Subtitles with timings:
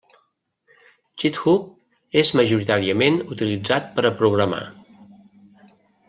[1.23, 1.67] GitHub
[2.23, 4.63] és majoritàriament utilitzat per a programar.